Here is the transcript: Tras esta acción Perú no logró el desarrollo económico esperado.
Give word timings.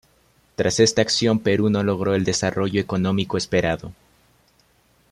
Tras 0.55 0.79
esta 0.79 1.03
acción 1.03 1.37
Perú 1.37 1.69
no 1.69 1.83
logró 1.83 2.15
el 2.15 2.23
desarrollo 2.23 2.81
económico 2.81 3.37
esperado. 3.37 3.93